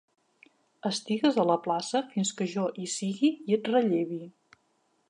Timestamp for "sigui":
2.95-3.31